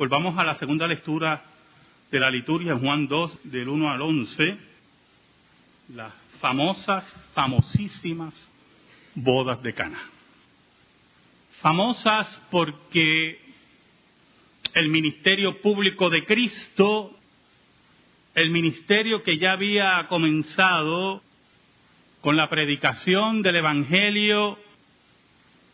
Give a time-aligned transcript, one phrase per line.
[0.00, 1.44] Pues vamos a la segunda lectura
[2.10, 4.56] de la liturgia, Juan 2, del 1 al 11,
[5.94, 7.04] las famosas,
[7.34, 8.32] famosísimas
[9.14, 10.00] bodas de Cana.
[11.60, 13.42] Famosas porque
[14.72, 17.14] el ministerio público de Cristo,
[18.34, 21.22] el ministerio que ya había comenzado
[22.22, 24.58] con la predicación del Evangelio,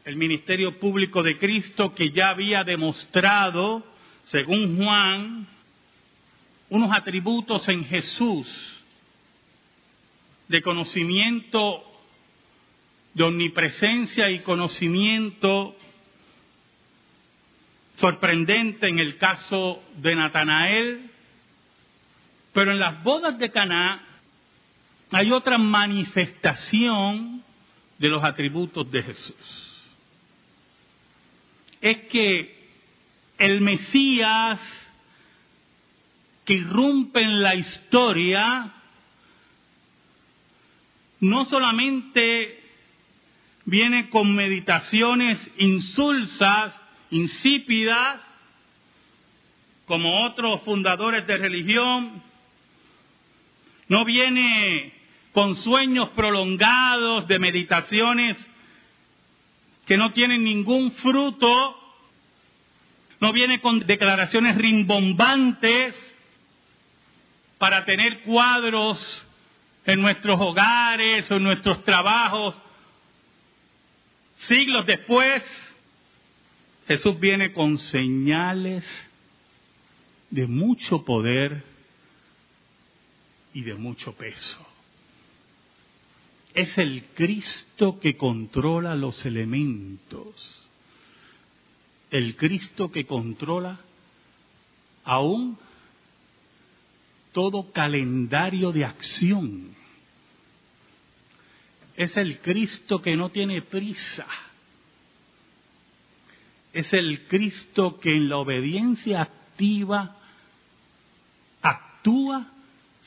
[0.04, 3.95] el ministerio público de Cristo que ya había demostrado,
[4.27, 5.46] según Juan,
[6.69, 8.84] unos atributos en Jesús
[10.48, 11.83] de conocimiento,
[13.14, 15.77] de omnipresencia y conocimiento
[17.98, 21.11] sorprendente en el caso de Natanael,
[22.52, 24.02] pero en las bodas de Caná
[25.12, 27.42] hay otra manifestación
[27.98, 29.84] de los atributos de Jesús.
[31.80, 32.55] Es que
[33.38, 34.60] el Mesías
[36.44, 38.72] que irrumpe en la historia
[41.20, 42.62] no solamente
[43.64, 46.72] viene con meditaciones insulsas,
[47.11, 48.20] insípidas,
[49.86, 52.22] como otros fundadores de religión,
[53.89, 54.92] no viene
[55.33, 58.36] con sueños prolongados de meditaciones
[59.86, 61.86] que no tienen ningún fruto,
[63.20, 65.95] no viene con declaraciones rimbombantes
[67.58, 69.27] para tener cuadros
[69.86, 72.55] en nuestros hogares o en nuestros trabajos.
[74.48, 75.42] Siglos después,
[76.86, 79.11] Jesús viene con señales
[80.30, 81.64] de mucho poder
[83.55, 84.67] y de mucho peso.
[86.53, 90.66] Es el Cristo que controla los elementos.
[92.10, 93.80] El Cristo que controla
[95.04, 95.58] aún
[97.32, 99.74] todo calendario de acción.
[101.96, 104.27] Es el Cristo que no tiene prisa.
[106.72, 110.16] Es el Cristo que en la obediencia activa
[111.62, 112.52] actúa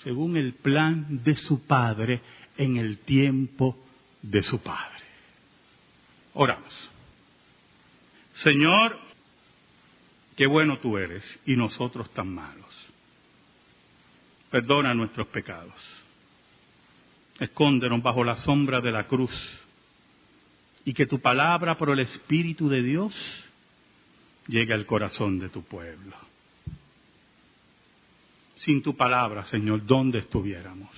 [0.04, 2.22] según el plan de su Padre
[2.58, 3.78] en el tiempo
[4.22, 5.04] de su Padre.
[6.34, 6.92] Oramos.
[8.44, 8.98] Señor,
[10.36, 12.90] qué bueno tú eres y nosotros tan malos
[14.50, 15.76] perdona nuestros pecados.
[17.40, 19.32] Escóndenos bajo la sombra de la cruz
[20.84, 23.14] y que tu palabra por el Espíritu de Dios
[24.48, 26.16] llegue al corazón de tu pueblo.
[28.58, 30.90] Sin tu palabra, Señor, ¿dónde estuviéramos?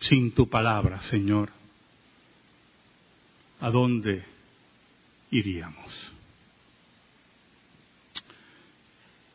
[0.00, 1.50] Sin tu palabra, Señor,
[3.60, 4.24] ¿a dónde
[5.30, 6.12] iríamos?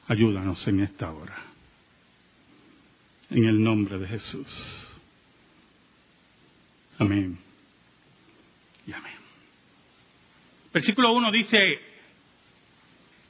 [0.08, 1.54] Ayúdanos en esta hora
[3.34, 4.48] en el nombre de Jesús.
[7.00, 7.38] Amén.
[8.86, 9.14] Y amén.
[10.72, 11.58] Versículo 1 dice,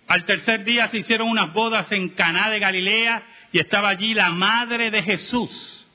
[0.07, 4.31] al tercer día se hicieron unas bodas en Caná de Galilea y estaba allí la
[4.31, 5.85] madre de Jesús.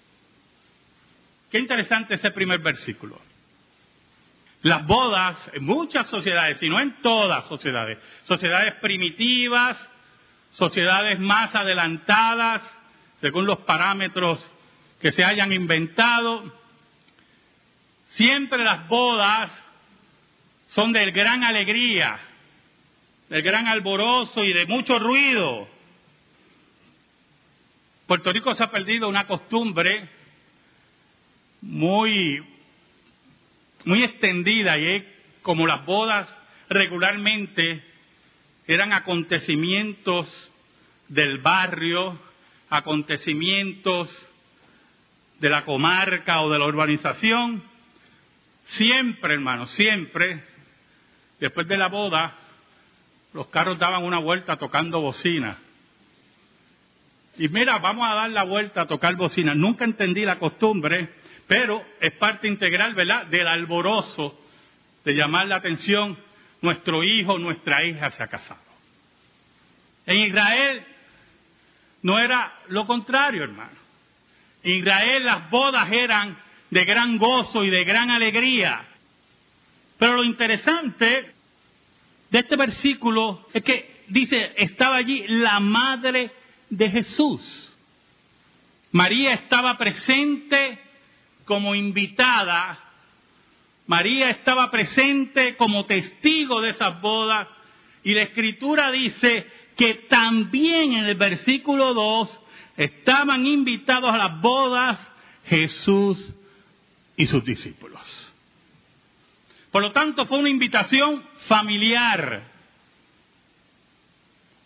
[1.51, 3.21] Qué interesante ese primer versículo.
[4.63, 9.77] Las bodas en muchas sociedades, y no en todas sociedades, sociedades primitivas,
[10.51, 12.63] sociedades más adelantadas,
[13.21, 14.45] según los parámetros
[15.01, 16.53] que se hayan inventado.
[18.11, 19.53] Siempre las bodas
[20.69, 22.19] son de gran alegría,
[23.29, 25.69] de gran alborozo y de mucho ruido.
[28.07, 30.09] Puerto Rico se ha perdido una costumbre
[31.61, 32.43] muy,
[33.89, 35.05] muy extendida y es
[35.41, 36.29] como las bodas
[36.69, 37.83] regularmente
[38.67, 40.29] eran acontecimientos
[41.09, 42.21] del barrio,
[42.69, 44.15] acontecimientos
[45.41, 47.63] de la comarca o de la urbanización,
[48.65, 50.45] siempre, hermano, siempre,
[51.41, 52.37] después de la boda,
[53.33, 55.57] los carros daban una vuelta tocando bocina.
[57.39, 59.55] Y mira, vamos a dar la vuelta a tocar bocina.
[59.55, 61.09] Nunca entendí la costumbre,
[61.49, 64.39] pero es parte integral, ¿verdad?, del alborozo
[65.05, 66.17] de llamar la atención,
[66.61, 68.61] nuestro hijo, nuestra hija se ha casado.
[70.05, 70.85] En Israel
[72.03, 73.79] no era lo contrario, hermano.
[74.63, 76.37] En Israel las bodas eran
[76.69, 78.85] de gran gozo y de gran alegría.
[79.99, 81.33] Pero lo interesante
[82.31, 86.31] de este versículo es que dice, estaba allí la madre
[86.69, 87.73] de Jesús.
[88.93, 90.88] María estaba presente
[91.49, 92.79] como invitada.
[93.87, 97.49] María estaba presente como testigo de esas bodas.
[98.05, 102.39] Y la escritura dice que también en el versículo 2
[102.77, 104.99] estaban invitados a las bodas
[105.47, 106.35] Jesús
[107.17, 108.35] y sus discípulos.
[109.73, 112.43] Por lo tanto, fue una invitación familiar,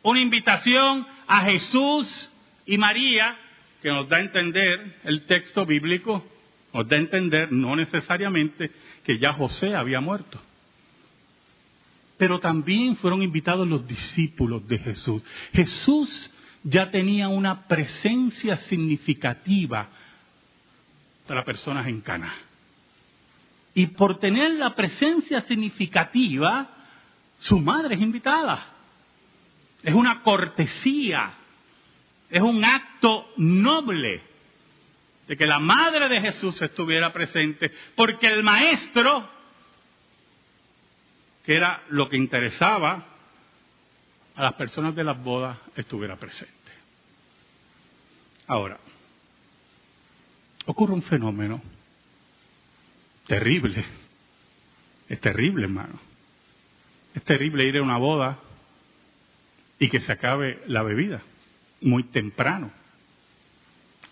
[0.03, 2.31] una invitación a Jesús
[2.67, 3.39] y María,
[3.81, 6.25] que nos da a entender el texto bíblico,
[6.73, 8.71] nos da a entender no necesariamente
[9.05, 10.41] que ya José había muerto.
[12.17, 15.23] Pero también fueron invitados los discípulos de Jesús.
[15.53, 16.31] Jesús
[16.63, 19.89] ya tenía una presencia significativa
[21.27, 22.35] para personas en Cana.
[23.75, 26.69] Y por tener la presencia significativa,
[27.39, 28.67] su madre es invitada.
[29.83, 31.35] Es una cortesía,
[32.31, 34.32] es un acto noble
[35.27, 39.29] de que la madre de Jesús estuviera presente, porque el maestro,
[41.45, 43.07] que era lo que interesaba
[44.35, 46.53] a las personas de las bodas, estuviera presente.
[48.47, 48.79] Ahora,
[50.67, 51.63] ocurre un fenómeno
[53.27, 53.85] terrible.
[55.09, 55.99] Es terrible, hermano.
[57.15, 58.39] Es terrible ir a una boda
[59.79, 61.23] y que se acabe la bebida
[61.81, 62.71] muy temprano.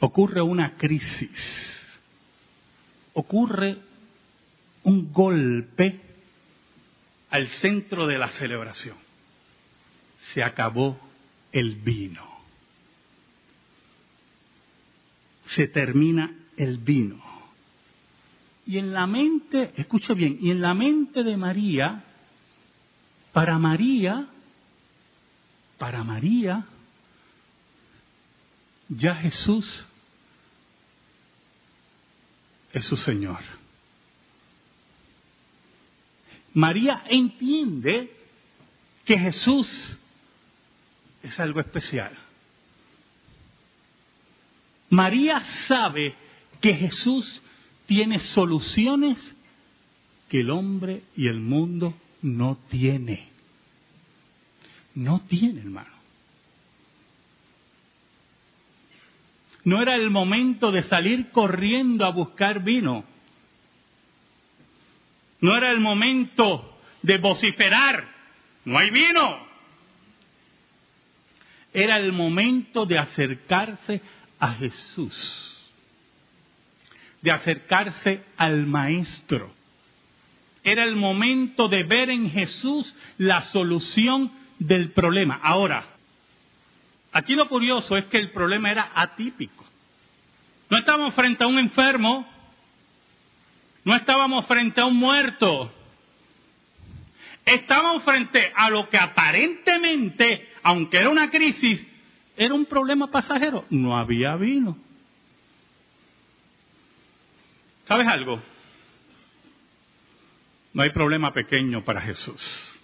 [0.00, 1.78] Ocurre una crisis.
[3.12, 3.78] Ocurre
[4.84, 6.00] un golpe
[7.30, 8.96] al centro de la celebración.
[10.32, 10.98] Se acabó
[11.52, 12.26] el vino.
[15.48, 17.22] Se termina el vino.
[18.66, 22.04] Y en la mente, escucha bien, y en la mente de María,
[23.32, 24.28] para María,
[25.76, 26.64] para María,
[28.88, 29.86] ya Jesús
[32.72, 33.40] es su Señor.
[36.52, 38.12] María entiende
[39.04, 39.96] que Jesús
[41.22, 42.16] es algo especial.
[44.88, 46.14] María sabe
[46.60, 47.40] que Jesús
[47.86, 49.18] tiene soluciones
[50.28, 53.28] que el hombre y el mundo no tiene.
[54.94, 55.99] No tiene, hermano.
[59.64, 63.04] No era el momento de salir corriendo a buscar vino.
[65.40, 68.04] No era el momento de vociferar.
[68.64, 69.48] No hay vino.
[71.72, 74.00] Era el momento de acercarse
[74.38, 75.50] a Jesús
[77.22, 79.52] de acercarse al Maestro.
[80.62, 85.40] Era el momento de ver en Jesús la solución del problema.
[85.42, 85.84] Ahora,
[87.12, 89.64] aquí lo curioso es que el problema era atípico.
[90.68, 92.26] No estábamos frente a un enfermo,
[93.84, 95.72] no estábamos frente a un muerto,
[97.44, 101.84] estábamos frente a lo que aparentemente, aunque era una crisis,
[102.36, 103.64] era un problema pasajero.
[103.70, 104.78] No había vino.
[107.86, 108.40] ¿Sabes algo?
[110.72, 112.79] No hay problema pequeño para Jesús.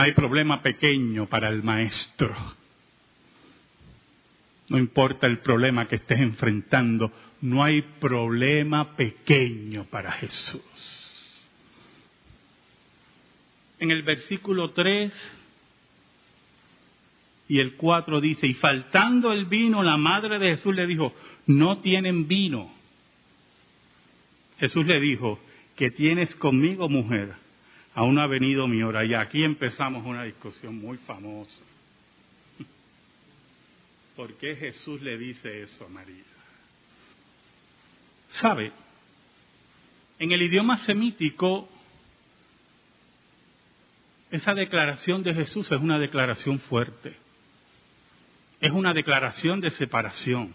[0.00, 2.34] No hay problema pequeño para el Maestro.
[4.70, 7.12] No importa el problema que estés enfrentando,
[7.42, 10.62] no hay problema pequeño para Jesús.
[13.78, 15.12] En el versículo 3
[17.48, 21.12] y el 4 dice, y faltando el vino, la madre de Jesús le dijo,
[21.44, 22.72] no tienen vino.
[24.58, 25.38] Jesús le dijo,
[25.76, 27.34] que tienes conmigo mujer,
[27.94, 29.04] aún ha venido mi hora.
[29.04, 31.60] Y aquí empezamos una discusión muy famosa.
[34.16, 36.24] ¿Por qué Jesús le dice eso a María?
[38.30, 38.72] ¿Sabe?
[40.18, 41.68] En el idioma semítico,
[44.30, 47.16] esa declaración de Jesús es una declaración fuerte
[48.60, 50.54] es una declaración de separación.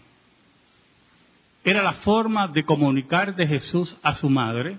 [1.64, 4.78] Era la forma de comunicar de Jesús a su madre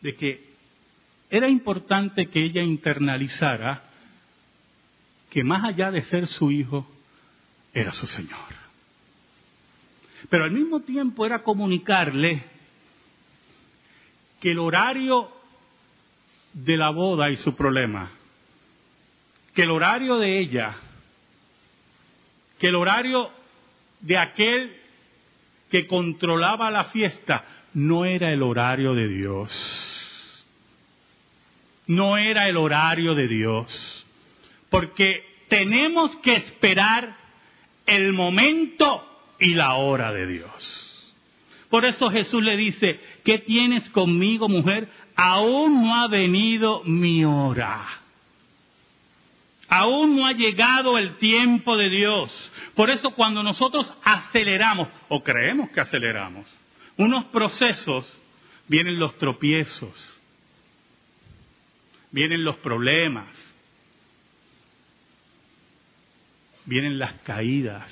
[0.00, 0.49] de que
[1.30, 3.84] era importante que ella internalizara
[5.30, 6.90] que más allá de ser su hijo,
[7.72, 8.38] era su Señor.
[10.28, 12.42] Pero al mismo tiempo era comunicarle
[14.40, 15.30] que el horario
[16.52, 18.10] de la boda y su problema,
[19.54, 20.76] que el horario de ella
[22.60, 23.30] que el horario
[24.00, 24.76] de aquel
[25.70, 29.99] que controlaba la fiesta no era el horario de Dios.
[31.90, 34.06] No era el horario de Dios.
[34.70, 37.16] Porque tenemos que esperar
[37.84, 39.04] el momento
[39.40, 41.12] y la hora de Dios.
[41.68, 44.88] Por eso Jesús le dice, ¿qué tienes conmigo, mujer?
[45.16, 47.84] Aún no ha venido mi hora.
[49.68, 52.52] Aún no ha llegado el tiempo de Dios.
[52.76, 56.46] Por eso cuando nosotros aceleramos, o creemos que aceleramos,
[56.96, 58.06] unos procesos,
[58.68, 60.19] vienen los tropiezos,
[62.10, 63.28] vienen los problemas,
[66.64, 67.90] vienen las caídas,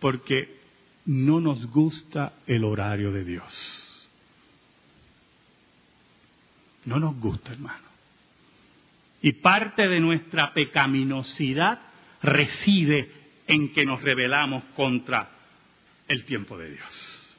[0.00, 0.60] porque
[1.06, 4.08] no nos gusta el horario de Dios.
[6.84, 7.88] No nos gusta, hermano.
[9.22, 11.80] Y parte de nuestra pecaminosidad
[12.22, 13.10] reside
[13.46, 15.30] en que nos rebelamos contra
[16.08, 17.36] el tiempo de Dios.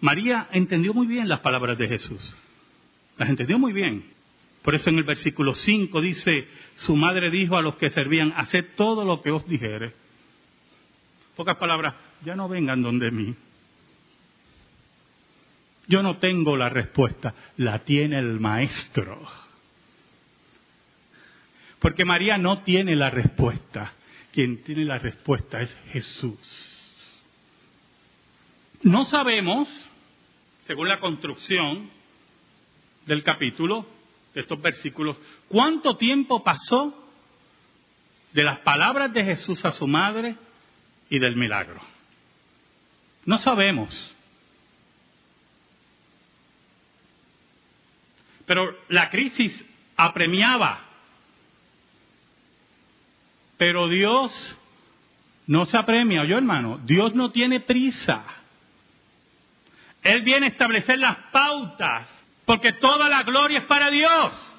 [0.00, 2.36] María entendió muy bien las palabras de Jesús.
[3.18, 4.04] Las entendió muy bien.
[4.62, 8.64] Por eso en el versículo 5 dice, su madre dijo a los que servían, haced
[8.76, 9.92] todo lo que os dijere.
[11.36, 11.94] Pocas palabras,
[12.24, 13.34] ya no vengan donde mí.
[15.86, 19.22] Yo no tengo la respuesta, la tiene el maestro.
[21.78, 23.92] Porque María no tiene la respuesta.
[24.32, 27.22] Quien tiene la respuesta es Jesús.
[28.82, 29.68] No sabemos,
[30.66, 31.95] según la construcción
[33.06, 33.86] del capítulo,
[34.34, 35.16] de estos versículos,
[35.48, 37.10] cuánto tiempo pasó
[38.32, 40.36] de las palabras de Jesús a su madre
[41.08, 41.80] y del milagro.
[43.24, 44.14] No sabemos.
[48.44, 49.64] Pero la crisis
[49.96, 50.86] apremiaba
[53.56, 54.58] pero Dios
[55.46, 58.22] no se apremia, yo hermano, Dios no tiene prisa.
[60.02, 62.08] Él viene a establecer las pautas,
[62.46, 64.56] porque toda la gloria es para Dios.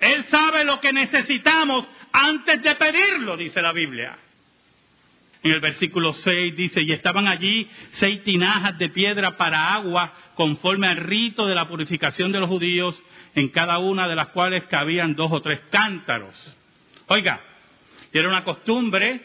[0.00, 4.16] Él sabe lo que necesitamos antes de pedirlo, dice la Biblia.
[5.42, 10.88] En el versículo 6 dice, y estaban allí seis tinajas de piedra para agua, conforme
[10.88, 13.00] al rito de la purificación de los judíos,
[13.34, 16.56] en cada una de las cuales cabían dos o tres cántaros.
[17.06, 17.40] Oiga,
[18.12, 19.20] era una costumbre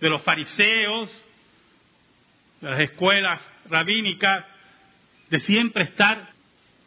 [0.00, 1.10] de los fariseos,
[2.60, 4.44] de las escuelas rabínicas,
[5.30, 6.33] de siempre estar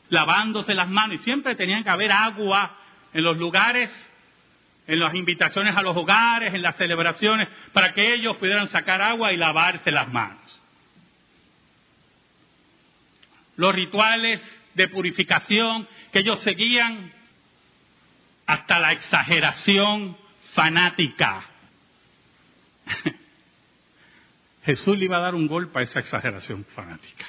[0.09, 2.77] lavándose las manos y siempre tenían que haber agua
[3.13, 3.91] en los lugares,
[4.87, 9.33] en las invitaciones a los hogares, en las celebraciones, para que ellos pudieran sacar agua
[9.33, 10.61] y lavarse las manos.
[13.55, 14.41] Los rituales
[14.75, 17.11] de purificación que ellos seguían
[18.45, 20.15] hasta la exageración
[20.53, 21.43] fanática.
[24.63, 27.25] Jesús le iba a dar un golpe a esa exageración fanática.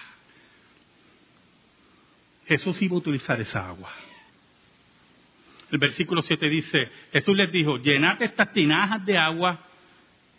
[2.48, 3.90] Jesús iba a utilizar esa agua.
[5.70, 9.60] El versículo 7 dice, Jesús les dijo, llenad estas tinajas de agua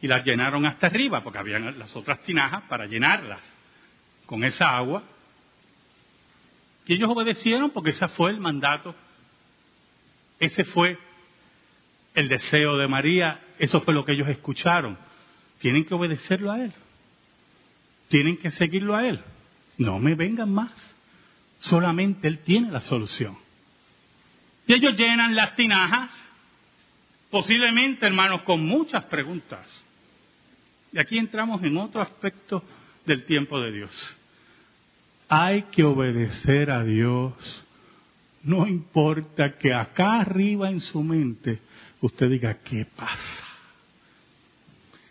[0.02, 3.42] y las llenaron hasta arriba, porque habían las otras tinajas para llenarlas
[4.26, 5.04] con esa agua.
[6.88, 8.96] Y ellos obedecieron porque ese fue el mandato.
[10.40, 10.98] Ese fue
[12.16, 14.98] el deseo de María, eso fue lo que ellos escucharon.
[15.60, 16.74] Tienen que obedecerlo a Él.
[18.08, 19.20] Tienen que seguirlo a Él.
[19.78, 20.72] No me vengan más.
[21.60, 23.38] Solamente Él tiene la solución.
[24.66, 26.10] Y ellos llenan las tinajas,
[27.30, 29.66] posiblemente, hermanos, con muchas preguntas.
[30.92, 32.64] Y aquí entramos en otro aspecto
[33.06, 34.18] del tiempo de Dios.
[35.28, 37.66] Hay que obedecer a Dios.
[38.44, 41.60] No importa que acá arriba en su mente
[42.02, 43.44] usted diga, ¿qué pasa?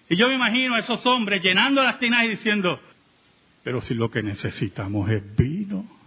[0.09, 2.81] Y yo me imagino a esos hombres llenando las tinas y diciendo,
[3.63, 5.98] pero si lo que necesitamos es vino.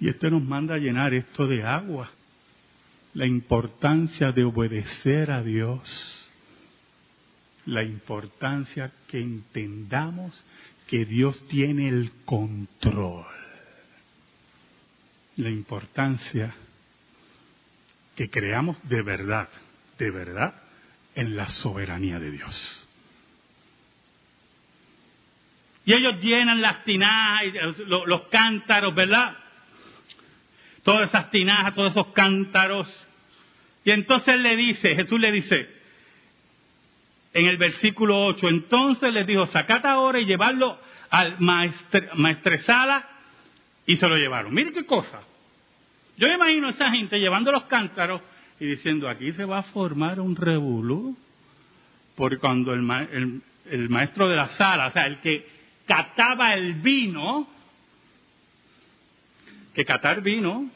[0.00, 2.10] Y este nos manda a llenar esto de agua.
[3.14, 6.30] La importancia de obedecer a Dios.
[7.64, 10.42] La importancia que entendamos
[10.86, 13.24] que Dios tiene el control.
[15.36, 16.54] La importancia
[18.14, 19.48] que creamos de verdad,
[19.98, 20.54] de verdad,
[21.14, 22.88] en la soberanía de Dios.
[25.84, 27.44] Y ellos llenan las tinajas,
[27.86, 29.36] los, los cántaros, ¿verdad?
[30.86, 32.86] Todas esas tinajas, todos esos cántaros.
[33.84, 35.68] Y entonces le dice, Jesús le dice,
[37.34, 40.78] en el versículo 8, entonces les dijo, sacad ahora y llevarlo
[41.10, 43.04] al maestresala
[43.84, 44.54] y se lo llevaron.
[44.54, 45.22] Mire qué cosa.
[46.18, 48.22] Yo imagino a esa gente llevando los cántaros
[48.60, 51.16] y diciendo, aquí se va a formar un revolú,
[52.14, 55.48] porque cuando el, el, maestro de la sala, o sea, el que
[55.84, 57.48] cataba el vino,
[59.76, 60.70] que catar vino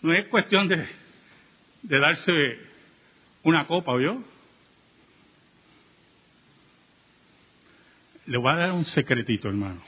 [0.00, 0.88] no es cuestión de,
[1.82, 2.32] darse
[3.42, 4.24] una copa, ¿o yo?
[8.24, 9.82] le voy a dar un secretito, hermano.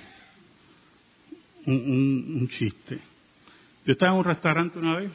[1.65, 2.99] Un, un chiste.
[3.87, 5.11] Yo estaba en un restaurante una vez.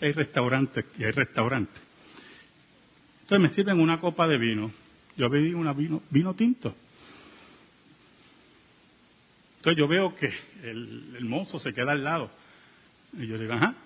[0.00, 1.80] Hay restaurantes y hay restaurantes.
[3.20, 4.72] Entonces me sirven una copa de vino.
[5.16, 6.74] Yo bebí una vino, vino tinto.
[9.62, 10.28] Entonces yo veo que
[10.64, 12.32] el, mozo se queda al lado.
[13.16, 13.76] Y yo digo, ajá.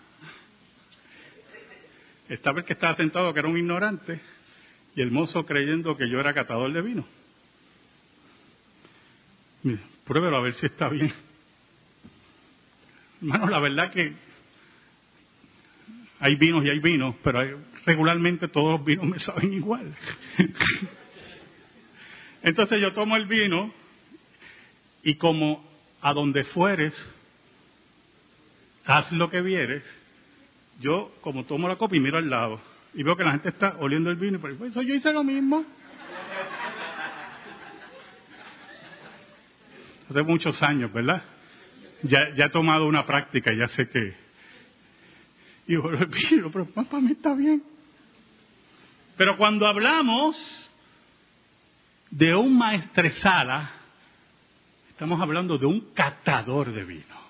[2.31, 4.19] Esta vez que estaba sentado, que era un ignorante,
[4.95, 7.07] y el mozo creyendo que yo era catador de vino.
[9.65, 11.13] Mire, pruébelo a ver si está bien.
[13.21, 14.15] Hermano, la verdad que
[16.21, 19.95] hay vinos y hay vinos, pero regularmente todos los vinos me saben igual.
[22.43, 23.75] Entonces yo tomo el vino
[25.07, 25.65] y como
[26.03, 26.93] a donde fueres,
[28.85, 29.85] haz lo que vieres,
[30.81, 32.61] yo como tomo la copa y miro al lado
[32.93, 35.23] y veo que la gente está oliendo el vino y por eso yo hice lo
[35.23, 35.65] mismo.
[40.11, 41.23] Hace muchos años, ¿verdad?
[42.03, 44.13] Ya, ya he tomado una práctica, ya sé que...
[45.69, 45.85] Y yo,
[46.53, 47.63] pero para mí está bien.
[49.17, 50.37] Pero cuando hablamos
[52.11, 53.76] de un maestresala,
[54.97, 57.21] estamos hablando de un catador de vino,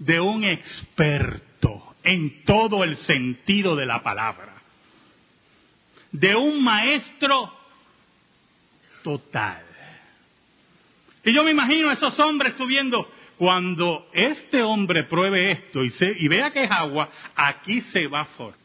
[0.00, 4.52] de un experto en todo el sentido de la palabra,
[6.10, 7.54] de un maestro
[9.04, 9.62] total.
[11.24, 16.16] Y yo me imagino a esos hombres subiendo, cuando este hombre pruebe esto y, se,
[16.18, 18.58] y vea que es agua, aquí se va a formar.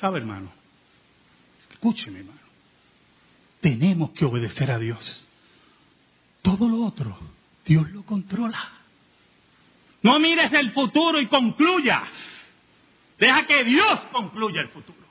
[0.00, 0.52] ¿Sabe, hermano?
[1.70, 2.40] Escúcheme, hermano.
[3.60, 5.25] Tenemos que obedecer a Dios.
[6.46, 7.18] Todo lo otro,
[7.64, 8.70] Dios lo controla.
[10.02, 12.08] No mires el futuro y concluyas.
[13.18, 15.08] Deja que Dios concluya el futuro.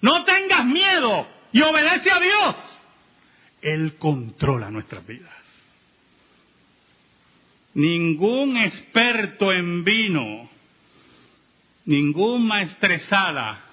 [0.00, 2.80] No tengas miedo y obedece a Dios.
[3.62, 5.32] Él controla nuestras vidas.
[7.74, 10.50] Ningún experto en vino,
[11.84, 13.64] ningún maestresada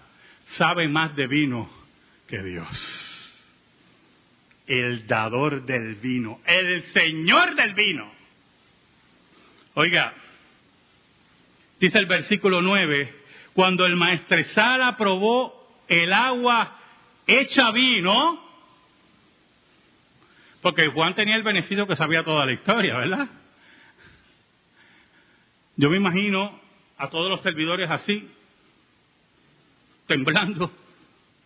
[0.49, 1.67] sabe más de vino
[2.27, 3.14] que Dios.
[4.67, 8.11] El dador del vino, el Señor del vino.
[9.75, 10.13] Oiga,
[11.79, 13.13] dice el versículo 9,
[13.53, 16.79] cuando el maestresala probó el agua
[17.27, 18.43] hecha vino,
[20.61, 23.27] porque Juan tenía el beneficio que sabía toda la historia, ¿verdad?
[25.75, 26.59] Yo me imagino
[26.97, 28.29] a todos los servidores así,
[30.07, 30.71] temblando.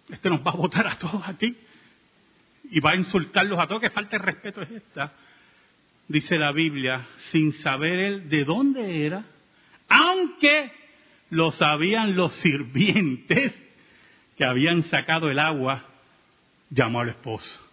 [0.10, 1.58] Este nos va a votar a todos aquí
[2.72, 3.82] y va a insultarlos a todos.
[3.82, 5.14] Que falta de respeto es esta.
[6.08, 9.24] Dice la Biblia, sin saber él de dónde era,
[9.88, 10.72] aunque
[11.30, 13.54] lo sabían los sirvientes
[14.36, 15.86] que habían sacado el agua,
[16.70, 17.64] llamó al esposo.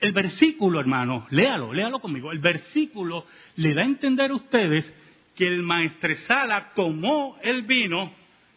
[0.00, 2.32] el versículo, hermano, léalo, léalo conmigo.
[2.32, 3.26] El versículo
[3.56, 4.92] le da a entender a ustedes
[5.34, 8.12] que el maestresala tomó el vino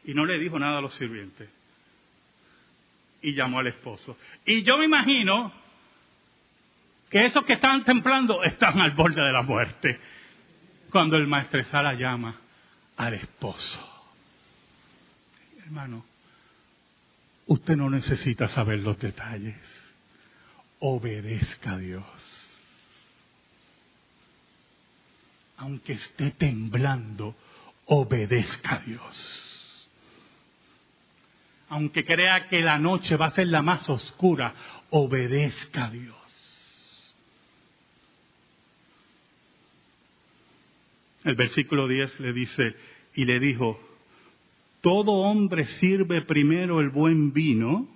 [0.05, 1.49] y no le dijo nada a los sirvientes.
[3.23, 4.17] Y llamó al esposo.
[4.45, 5.51] Y yo me imagino
[7.09, 9.99] que esos que estaban templando están al borde de la muerte.
[10.91, 12.39] Cuando el maestresala llama
[12.97, 13.89] al esposo.
[15.65, 16.05] Hermano,
[17.47, 19.55] usted no necesita saber los detalles.
[20.79, 22.61] Obedezca a Dios.
[25.57, 27.35] Aunque esté temblando,
[27.85, 29.52] obedezca a Dios
[31.73, 34.53] aunque crea que la noche va a ser la más oscura,
[34.91, 37.15] obedezca a Dios.
[41.23, 42.75] El versículo 10 le dice,
[43.15, 43.79] y le dijo,
[44.81, 47.87] todo hombre sirve primero el buen vino,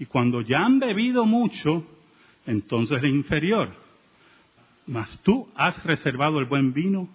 [0.00, 1.86] y cuando ya han bebido mucho,
[2.46, 3.70] entonces el inferior.
[4.88, 7.08] Mas tú has reservado el buen vino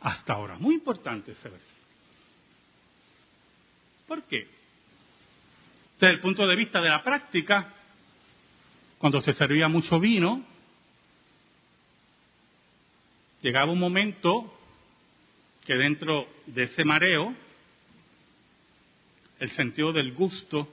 [0.00, 0.58] hasta ahora.
[0.58, 1.76] Muy importante ese versículo.
[4.08, 4.56] ¿Por qué?
[5.98, 7.72] Desde el punto de vista de la práctica,
[8.98, 10.44] cuando se servía mucho vino,
[13.40, 14.52] llegaba un momento
[15.64, 17.34] que dentro de ese mareo,
[19.38, 20.68] el sentido del gusto,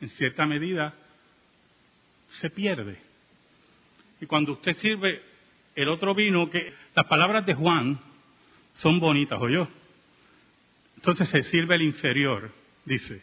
[0.00, 0.94] en cierta medida,
[2.40, 2.98] se pierde.
[4.22, 5.22] Y cuando usted sirve
[5.74, 8.00] el otro vino, que las palabras de Juan
[8.74, 9.68] son bonitas, ¿o yo?
[10.96, 12.57] Entonces se sirve el inferior
[12.88, 13.22] dice,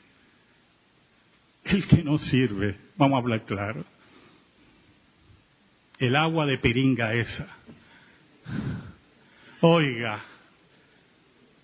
[1.66, 3.84] el que no sirve, vamos a hablar claro,
[6.00, 7.48] el agua de piringa esa.
[9.62, 10.24] Oiga,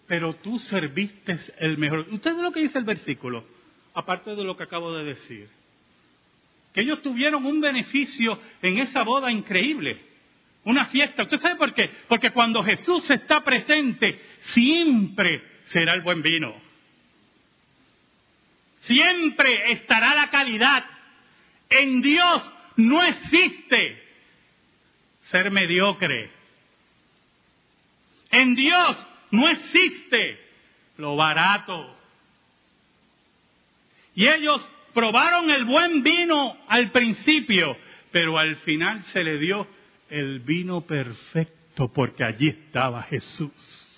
[0.08, 2.08] pero tú serviste el mejor.
[2.12, 3.46] ¿Ustedes lo que dice el versículo?
[3.94, 5.48] Aparte de lo que acabo de decir.
[6.74, 10.02] Que ellos tuvieron un beneficio en esa boda increíble.
[10.64, 11.24] Una fiesta.
[11.24, 11.90] ¿Usted sabe por qué?
[12.08, 16.71] Porque cuando Jesús está presente, siempre será el buen vino.
[18.82, 20.86] Siempre estará la calidad.
[21.70, 22.44] En Dios
[22.78, 24.02] no existe
[25.24, 26.32] ser mediocre.
[28.32, 28.98] En Dios
[29.32, 30.40] no existe
[30.98, 31.98] lo barato.
[34.16, 34.62] Y ellos
[34.94, 37.78] probaron el buen vino al principio,
[38.12, 39.68] pero al final se le dio
[40.10, 43.91] el vino perfecto porque allí estaba Jesús.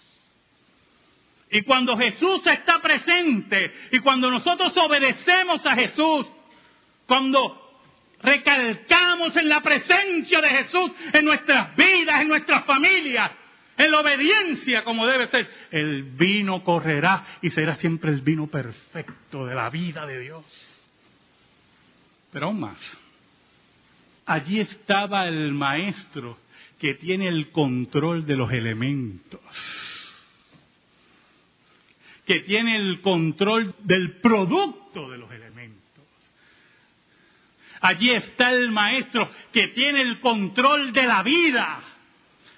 [1.54, 6.26] Y cuando Jesús está presente y cuando nosotros obedecemos a Jesús,
[7.06, 7.80] cuando
[8.24, 13.30] recalcamos en la presencia de Jesús en nuestras vidas, en nuestras familias,
[13.78, 19.46] en la obediencia como debe ser, el vino correrá y será siempre el vino perfecto
[19.46, 20.46] de la vida de Dios.
[22.32, 22.98] Pero aún más,
[24.26, 26.40] allí estaba el maestro
[26.80, 29.40] que tiene el control de los elementos,
[32.26, 35.82] que tiene el control del producto de los elementos.
[37.82, 41.82] Allí está el maestro que tiene el control de la vida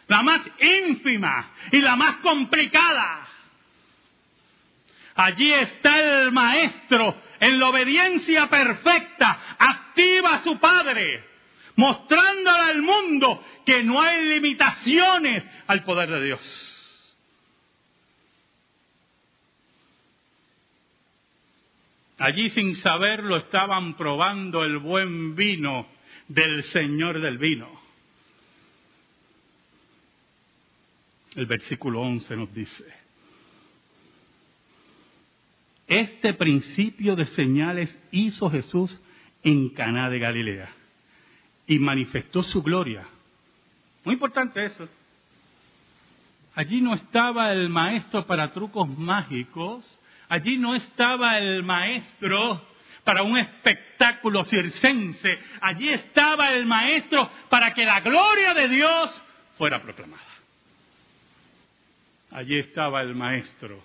[0.08, 3.28] la más ínfima y la más complicada.
[5.16, 11.24] Allí está el maestro en la obediencia perfecta, activa a su padre,
[11.78, 16.75] mostrándole al mundo que no hay limitaciones al poder de Dios.
[22.18, 25.88] Allí sin saberlo estaban probando el buen vino
[26.28, 27.70] del Señor del vino.
[31.36, 32.86] El versículo 11 nos dice,
[35.88, 39.00] este principio de señales hizo Jesús
[39.44, 40.70] en Caná de Galilea
[41.68, 43.06] y manifestó su gloria.
[44.06, 44.88] Muy importante eso.
[46.56, 49.86] Allí no estaba el maestro para trucos mágicos,
[50.30, 52.62] allí no estaba el maestro
[53.04, 59.22] para un espectáculo circense, allí estaba el maestro para que la gloria de Dios
[59.58, 60.24] fuera proclamada.
[62.32, 63.82] Allí estaba el Maestro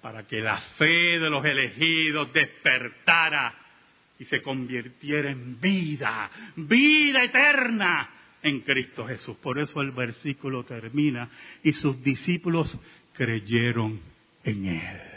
[0.00, 3.54] para que la fe de los elegidos despertara
[4.18, 8.10] y se convirtiera en vida, vida eterna
[8.42, 9.36] en Cristo Jesús.
[9.36, 11.30] Por eso el versículo termina
[11.62, 12.76] y sus discípulos
[13.12, 14.00] creyeron
[14.42, 15.07] en Él.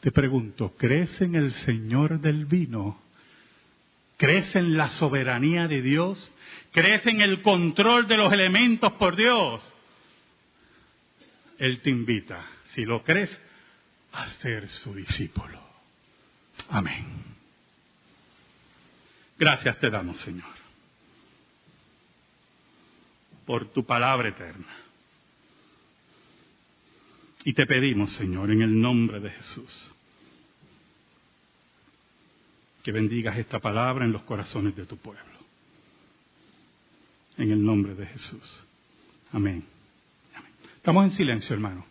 [0.00, 3.00] Te pregunto, ¿crees en el Señor del vino?
[4.16, 6.32] ¿Crees en la soberanía de Dios?
[6.72, 9.72] ¿Crees en el control de los elementos por Dios?
[11.58, 13.36] Él te invita, si lo crees,
[14.12, 15.60] a ser su discípulo.
[16.68, 17.04] Amén.
[19.38, 20.46] Gracias te damos, Señor,
[23.46, 24.66] por tu palabra eterna.
[27.44, 29.88] Y te pedimos, Señor, en el nombre de Jesús,
[32.82, 35.22] que bendigas esta palabra en los corazones de tu pueblo.
[37.36, 38.64] En el nombre de Jesús.
[39.32, 39.64] Amén.
[40.76, 41.84] Estamos en silencio, hermano.